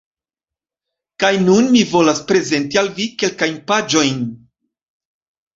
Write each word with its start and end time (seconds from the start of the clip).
Kaj 1.23 1.31
nun 1.43 1.69
mi 1.75 1.83
volas 1.91 2.21
prezenti 2.31 2.81
al 2.83 2.91
vi 2.97 3.07
kelkajn 3.25 3.63
paĝojn 3.73 4.25